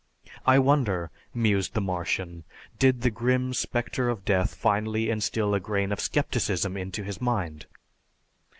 "I 0.47 0.57
wonder," 0.57 1.11
mused 1.31 1.75
the 1.75 1.79
Martian, 1.79 2.43
"did 2.79 3.01
the 3.01 3.11
grim 3.11 3.53
spectre 3.53 4.09
of 4.09 4.25
death 4.25 4.55
finally 4.55 5.11
instill 5.11 5.53
a 5.53 5.59
grain 5.59 5.91
of 5.91 5.99
scepticism 5.99 6.75
into 6.75 7.03
his 7.03 7.21
mind?" 7.21 7.67